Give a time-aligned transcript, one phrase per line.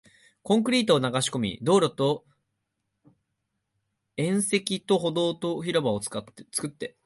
[0.41, 2.25] コンクリートを流し込み、道路と
[4.17, 6.23] 縁石と歩道と広場を作
[6.67, 6.95] って